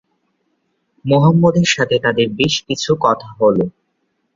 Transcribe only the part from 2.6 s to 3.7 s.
কিছু কথা হল।